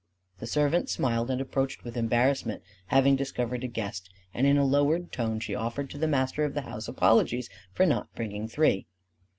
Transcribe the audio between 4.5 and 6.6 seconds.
a lowered tone she offered to the master of